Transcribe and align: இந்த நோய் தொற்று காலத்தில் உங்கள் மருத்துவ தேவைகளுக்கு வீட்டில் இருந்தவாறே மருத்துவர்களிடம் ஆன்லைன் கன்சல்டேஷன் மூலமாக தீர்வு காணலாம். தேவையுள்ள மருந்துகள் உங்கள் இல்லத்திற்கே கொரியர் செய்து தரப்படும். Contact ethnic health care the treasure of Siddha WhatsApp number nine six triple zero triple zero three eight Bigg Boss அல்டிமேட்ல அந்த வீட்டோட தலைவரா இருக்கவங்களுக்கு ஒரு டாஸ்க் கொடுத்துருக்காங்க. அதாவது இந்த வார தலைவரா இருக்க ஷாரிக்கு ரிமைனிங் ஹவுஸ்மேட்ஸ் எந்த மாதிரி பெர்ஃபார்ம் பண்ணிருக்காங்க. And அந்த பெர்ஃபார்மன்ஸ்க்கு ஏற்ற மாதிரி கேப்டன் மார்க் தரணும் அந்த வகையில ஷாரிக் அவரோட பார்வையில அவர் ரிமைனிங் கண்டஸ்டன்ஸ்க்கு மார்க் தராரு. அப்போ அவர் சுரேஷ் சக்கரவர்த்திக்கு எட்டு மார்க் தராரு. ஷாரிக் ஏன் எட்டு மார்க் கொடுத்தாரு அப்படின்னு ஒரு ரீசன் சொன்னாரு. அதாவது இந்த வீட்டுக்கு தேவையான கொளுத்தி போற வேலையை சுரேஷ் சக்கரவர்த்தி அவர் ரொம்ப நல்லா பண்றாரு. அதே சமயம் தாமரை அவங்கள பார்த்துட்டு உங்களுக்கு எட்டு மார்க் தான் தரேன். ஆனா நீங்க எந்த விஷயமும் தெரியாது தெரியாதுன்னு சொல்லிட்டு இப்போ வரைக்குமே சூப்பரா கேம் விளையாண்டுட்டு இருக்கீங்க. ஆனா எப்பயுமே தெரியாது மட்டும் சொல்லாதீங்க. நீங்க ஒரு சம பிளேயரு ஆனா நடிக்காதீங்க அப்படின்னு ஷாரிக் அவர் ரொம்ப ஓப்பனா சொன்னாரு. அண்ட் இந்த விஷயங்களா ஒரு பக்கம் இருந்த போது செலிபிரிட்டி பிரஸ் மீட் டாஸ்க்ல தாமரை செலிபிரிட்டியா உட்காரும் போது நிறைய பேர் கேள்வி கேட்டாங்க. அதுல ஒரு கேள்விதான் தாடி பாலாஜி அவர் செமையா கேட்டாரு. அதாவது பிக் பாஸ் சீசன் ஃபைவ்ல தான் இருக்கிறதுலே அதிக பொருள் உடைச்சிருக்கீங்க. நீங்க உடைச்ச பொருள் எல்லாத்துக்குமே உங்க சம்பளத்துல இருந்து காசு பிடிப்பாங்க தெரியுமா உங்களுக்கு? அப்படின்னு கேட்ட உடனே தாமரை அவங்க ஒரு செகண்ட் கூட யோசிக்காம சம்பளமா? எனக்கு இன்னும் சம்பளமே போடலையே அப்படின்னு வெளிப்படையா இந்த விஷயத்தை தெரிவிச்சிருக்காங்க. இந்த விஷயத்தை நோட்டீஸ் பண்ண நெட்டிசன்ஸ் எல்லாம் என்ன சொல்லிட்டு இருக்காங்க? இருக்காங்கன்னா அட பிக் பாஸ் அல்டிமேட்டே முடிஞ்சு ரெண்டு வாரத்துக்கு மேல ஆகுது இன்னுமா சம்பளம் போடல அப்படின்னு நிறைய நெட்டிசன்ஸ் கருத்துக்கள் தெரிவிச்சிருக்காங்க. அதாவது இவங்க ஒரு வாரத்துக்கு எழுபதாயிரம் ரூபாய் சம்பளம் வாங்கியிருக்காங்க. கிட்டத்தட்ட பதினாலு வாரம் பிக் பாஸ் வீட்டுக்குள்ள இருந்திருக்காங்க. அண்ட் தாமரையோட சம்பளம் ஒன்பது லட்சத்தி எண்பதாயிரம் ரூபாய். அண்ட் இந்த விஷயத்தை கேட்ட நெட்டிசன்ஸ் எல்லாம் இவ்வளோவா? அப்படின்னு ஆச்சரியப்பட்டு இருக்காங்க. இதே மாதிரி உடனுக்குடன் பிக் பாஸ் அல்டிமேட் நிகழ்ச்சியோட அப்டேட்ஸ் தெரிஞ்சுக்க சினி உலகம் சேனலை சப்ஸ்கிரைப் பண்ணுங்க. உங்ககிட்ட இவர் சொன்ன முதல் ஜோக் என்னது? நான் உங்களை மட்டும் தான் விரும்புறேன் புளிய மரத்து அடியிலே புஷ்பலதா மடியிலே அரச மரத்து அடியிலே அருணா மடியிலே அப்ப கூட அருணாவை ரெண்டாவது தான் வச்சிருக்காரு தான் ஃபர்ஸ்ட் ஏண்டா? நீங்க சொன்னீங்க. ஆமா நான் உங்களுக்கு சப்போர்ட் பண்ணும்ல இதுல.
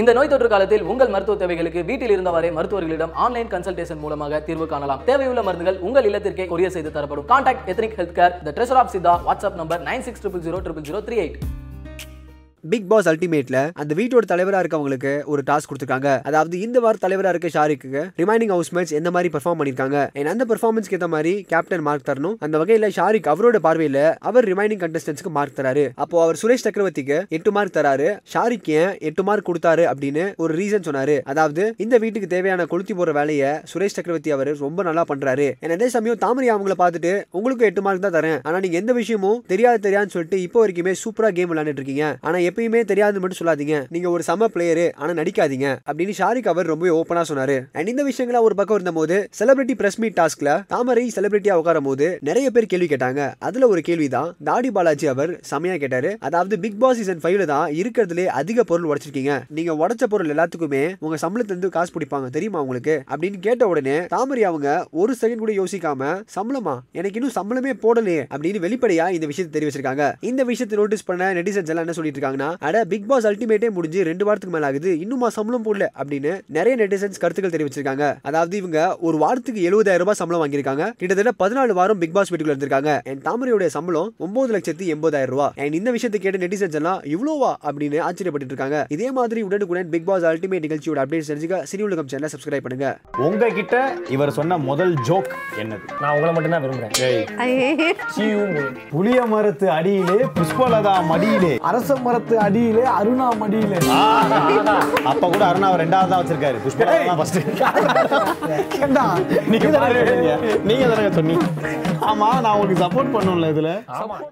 இந்த 0.00 0.12
நோய் 0.16 0.28
தொற்று 0.30 0.48
காலத்தில் 0.52 0.82
உங்கள் 0.92 1.12
மருத்துவ 1.12 1.36
தேவைகளுக்கு 1.42 1.80
வீட்டில் 1.90 2.12
இருந்தவாறே 2.14 2.48
மருத்துவர்களிடம் 2.56 3.12
ஆன்லைன் 3.24 3.48
கன்சல்டேஷன் 3.52 4.00
மூலமாக 4.02 4.40
தீர்வு 4.48 4.66
காணலாம். 4.72 5.00
தேவையுள்ள 5.06 5.42
மருந்துகள் 5.46 5.78
உங்கள் 5.86 6.06
இல்லத்திற்கே 6.08 6.44
கொரியர் 6.50 6.74
செய்து 6.74 6.90
தரப்படும். 6.96 7.26
Contact 7.30 7.70
ethnic 7.72 7.96
health 8.00 8.16
care 8.18 8.34
the 8.46 8.52
treasure 8.56 8.80
of 8.80 8.92
Siddha 8.94 9.14
WhatsApp 9.28 9.56
number 9.60 9.80
nine 9.88 10.04
six 10.08 10.22
triple 10.24 10.44
zero 10.46 10.58
triple 10.66 10.86
zero 10.88 11.00
three 11.06 11.16
eight 11.22 11.38
Bigg 12.72 12.86
Boss 12.90 13.08
அல்டிமேட்ல 13.10 13.58
அந்த 13.80 13.92
வீட்டோட 13.98 14.24
தலைவரா 14.30 14.58
இருக்கவங்களுக்கு 14.62 15.10
ஒரு 15.32 15.42
டாஸ்க் 15.48 15.68
கொடுத்துருக்காங்க. 15.70 16.10
அதாவது 16.28 16.54
இந்த 16.66 16.78
வார 16.84 16.96
தலைவரா 17.02 17.30
இருக்க 17.34 17.48
ஷாரிக்கு 17.56 18.02
ரிமைனிங் 18.20 18.52
ஹவுஸ்மேட்ஸ் 18.54 18.94
எந்த 18.98 19.10
மாதிரி 19.14 19.30
பெர்ஃபார்ம் 19.34 19.58
பண்ணிருக்காங்க. 19.60 19.98
And 20.18 20.28
அந்த 20.32 20.44
பெர்ஃபார்மன்ஸ்க்கு 20.50 20.96
ஏற்ற 20.98 21.08
மாதிரி 21.14 21.32
கேப்டன் 21.52 21.84
மார்க் 21.88 22.06
தரணும் 22.08 22.36
அந்த 22.46 22.58
வகையில 22.62 22.88
ஷாரிக் 22.98 23.28
அவரோட 23.32 23.58
பார்வையில 23.66 24.00
அவர் 24.30 24.48
ரிமைனிங் 24.52 24.80
கண்டஸ்டன்ஸ்க்கு 24.84 25.32
மார்க் 25.38 25.58
தராரு. 25.58 25.84
அப்போ 26.04 26.22
அவர் 26.24 26.40
சுரேஷ் 26.42 26.64
சக்கரவர்த்திக்கு 26.66 27.18
எட்டு 27.38 27.52
மார்க் 27.56 27.76
தராரு. 27.78 28.08
ஷாரிக் 28.34 28.70
ஏன் 28.80 28.92
எட்டு 29.10 29.24
மார்க் 29.28 29.48
கொடுத்தாரு 29.50 29.84
அப்படின்னு 29.92 30.24
ஒரு 30.44 30.54
ரீசன் 30.60 30.86
சொன்னாரு. 30.88 31.16
அதாவது 31.34 31.66
இந்த 31.86 31.98
வீட்டுக்கு 32.04 32.32
தேவையான 32.34 32.66
கொளுத்தி 32.72 32.96
போற 33.00 33.12
வேலையை 33.20 33.52
சுரேஷ் 33.72 33.96
சக்கரவர்த்தி 33.98 34.34
அவர் 34.38 34.52
ரொம்ப 34.64 34.82
நல்லா 34.88 35.04
பண்றாரு. 35.12 35.48
அதே 35.76 35.88
சமயம் 35.96 36.20
தாமரை 36.24 36.50
அவங்கள 36.54 36.76
பார்த்துட்டு 36.82 37.14
உங்களுக்கு 37.38 37.68
எட்டு 37.70 37.82
மார்க் 37.86 38.04
தான் 38.06 38.16
தரேன். 38.18 38.38
ஆனா 38.48 38.56
நீங்க 38.64 38.76
எந்த 38.82 38.92
விஷயமும் 39.00 39.40
தெரியாது 39.52 39.84
தெரியாதுன்னு 39.86 40.14
சொல்லிட்டு 40.16 40.38
இப்போ 40.46 40.58
வரைக்குமே 40.62 40.94
சூப்பரா 41.04 41.28
கேம் 41.38 41.50
விளையாண்டுட்டு 41.52 41.80
இருக்கீங்க. 41.80 42.06
ஆனா 42.26 42.38
எப்பயுமே 42.56 42.80
தெரியாது 42.90 43.20
மட்டும் 43.20 43.38
சொல்லாதீங்க. 43.40 43.86
நீங்க 43.88 44.10
ஒரு 44.10 44.22
சம 44.22 44.46
பிளேயரு 44.54 44.84
ஆனா 44.94 45.12
நடிக்காதீங்க 45.20 45.66
அப்படின்னு 45.90 46.14
ஷாரிக் 46.18 46.48
அவர் 46.52 46.66
ரொம்ப 46.66 46.86
ஓப்பனா 47.00 47.22
சொன்னாரு. 47.30 47.56
அண்ட் 47.72 47.88
இந்த 47.88 48.02
விஷயங்களா 48.04 48.40
ஒரு 48.46 48.54
பக்கம் 48.54 48.76
இருந்த 48.78 48.92
போது 48.98 49.16
செலிபிரிட்டி 49.38 49.74
பிரஸ் 49.80 49.98
மீட் 49.98 50.16
டாஸ்க்ல 50.20 50.50
தாமரை 50.66 51.12
செலிபிரிட்டியா 51.16 51.54
உட்காரும் 51.60 51.88
போது 51.88 52.06
நிறைய 52.20 52.50
பேர் 52.50 52.66
கேள்வி 52.66 52.88
கேட்டாங்க. 52.92 53.34
அதுல 53.38 53.68
ஒரு 53.68 53.80
கேள்விதான் 53.80 54.30
தாடி 54.44 54.70
பாலாஜி 54.70 55.06
அவர் 55.06 55.32
செமையா 55.50 55.76
கேட்டாரு. 55.76 56.16
அதாவது 56.20 56.58
பிக் 56.58 56.78
பாஸ் 56.80 56.96
சீசன் 56.96 57.20
ஃபைவ்ல 57.24 57.44
தான் 57.44 57.66
இருக்கிறதுலே 57.82 58.26
அதிக 58.40 58.64
பொருள் 58.64 58.88
உடைச்சிருக்கீங்க. 58.90 59.34
நீங்க 59.58 59.74
உடைச்ச 59.82 60.08
பொருள் 60.14 60.32
எல்லாத்துக்குமே 60.34 60.94
உங்க 60.98 61.18
சம்பளத்துல 61.26 61.54
இருந்து 61.54 61.68
காசு 61.68 61.92
பிடிப்பாங்க 61.98 62.30
தெரியுமா 62.38 62.60
உங்களுக்கு? 62.60 62.96
அப்படின்னு 63.10 63.38
கேட்ட 63.40 63.68
உடனே 63.68 64.06
தாமரை 64.06 64.44
அவங்க 64.44 64.86
ஒரு 65.02 65.16
செகண்ட் 65.20 65.42
கூட 65.44 65.52
யோசிக்காம 65.52 66.02
சம்பளமா? 66.38 66.76
எனக்கு 66.92 67.20
இன்னும் 67.20 67.36
சம்பளமே 67.38 67.74
போடலையே 67.84 68.24
அப்படின்னு 68.34 68.64
வெளிப்படையா 68.66 69.08
இந்த 69.18 69.26
விஷயத்தை 69.26 69.54
தெரிவிச்சிருக்காங்க. 69.56 70.12
இந்த 70.20 70.42
விஷயத்தை 70.52 70.78
நோட்டீஸ் 70.78 71.04
பண்ண 71.04 71.32
நெட்டிசன்ஸ் 71.32 71.72
எல்லாம் 71.72 71.86
என்ன 71.86 71.92
சொல்லிட்டு 71.92 72.20
இருக்காங்க? 72.20 72.35
இருக்காங்கன்னா 72.36 72.66
அட 72.68 72.84
பிக் 72.92 73.08
பாஸ் 73.10 73.26
அல்டிமேட்டே 73.30 73.68
முடிஞ்சு 73.76 74.00
ரெண்டு 74.10 74.24
வாரத்துக்கு 74.26 74.54
மேல 74.56 74.68
ஆகுது 74.70 74.90
இன்னுமா 75.04 75.28
சம்பளம் 75.36 75.66
போடல 75.66 75.86
அப்படின்னு 76.00 76.32
நிறைய 76.56 76.74
நெட்டிசன்ஸ் 76.82 77.20
கருத்துக்கள் 77.22 77.54
தெரிவிச்சிருக்காங்க. 77.56 78.04
அதாவது 78.28 78.54
இவங்க 78.60 78.80
ஒரு 79.08 79.16
வாரத்துக்கு 79.24 79.62
எழுபதாயிரம் 79.70 80.04
ரூபாய் 80.04 80.20
சம்பளம் 80.20 80.42
வாங்கியிருக்காங்க. 80.42 80.86
கிட்டத்தட்ட 81.00 81.32
பதினாலு 81.42 81.76
வாரம் 81.80 82.00
பிக் 82.02 82.14
பாஸ் 82.16 82.30
வீட்டுக்குள்ள 82.32 82.56
இருந்திருக்காங்க. 82.56 82.92
அண்ட் 83.10 83.22
தாமரையோட 83.28 83.66
சம்பளம் 83.76 84.10
ஒன்பது 84.26 84.52
லட்சத்தி 84.56 84.86
எண்பதாயிரம் 84.94 85.32
ரூபாய். 85.34 85.52
அண்ட் 85.64 85.76
இந்த 85.80 85.90
விஷயத்தை 85.96 86.20
கேட்ட 86.24 86.40
நெட்டிசன்ஸ் 86.44 86.78
எல்லாம் 86.80 87.00
இவ்வளோவா? 87.14 87.52
அப்படின்னு 87.68 87.98
ஆச்சரியப்பட்டு 88.08 88.50
இருக்காங்க. 88.52 88.78
இதே 88.96 89.10
மாதிரி 89.18 89.42
உடனுக்குடன் 89.48 89.92
பிக் 89.94 90.08
பாஸ் 90.10 90.26
அல்டிமேட் 90.32 90.64
நிகழ்ச்சியோட 90.66 91.00
அப்டேட்ஸ் 91.04 91.30
தெரிஞ்சுக்க 91.32 91.62
சினி 91.72 91.84
உலகம் 91.88 92.10
சேனலை 92.12 92.30
சப்ஸ்கிரைப் 92.34 92.64
பண்ணுங்க. 92.66 92.88
உங்ககிட்ட 93.26 93.74
இவர் 94.16 94.36
சொன்ன 94.38 94.58
முதல் 94.70 94.94
ஜோக் 95.08 95.30
என்னது? 95.62 95.84
நான் 96.02 96.12
உங்களை 96.16 96.32
மட்டும் 96.36 96.54
தான் 96.54 96.64
விரும்புறேன் 96.64 96.94
புளிய 98.94 99.20
மரத்து 99.32 99.66
அடியிலே 99.76 100.18
புஷ்பலதா 100.38 100.94
மடியிலே 101.10 101.52
அரச 101.70 101.96
மரத்து 102.06 102.25
அடியிலே 102.42 102.84
அருணா 102.94 103.26
மடியிலே 103.40 103.78
அப்ப 105.10 105.22
கூட 105.26 105.42
அருணாவை 105.48 105.76
ரெண்டாவது 105.76 106.10
தான் 106.12 106.20
வச்சிருக்காரு 106.22 106.58
தான் 107.02 107.18
ஃபர்ஸ்ட் 107.18 107.38
ஏண்டா? 108.80 109.04
நீங்க 109.50 110.84
சொன்னீங்க. 111.16 111.44
ஆமா 112.06 112.28
நான் 112.40 112.52
உங்களுக்கு 112.52 112.82
சப்போர்ட் 112.84 113.14
பண்ணும்ல 113.14 113.48
இதுல. 113.52 113.70